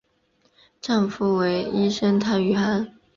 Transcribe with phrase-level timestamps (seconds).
[0.81, 2.91] 丈夫为医生汤于翰。